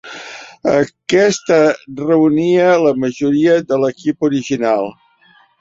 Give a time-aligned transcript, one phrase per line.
[0.71, 1.59] Aquesta
[2.01, 4.93] reunia la majoria de l'equip original.